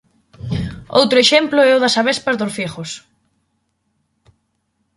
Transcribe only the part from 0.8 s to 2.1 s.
Outro exemplo é o das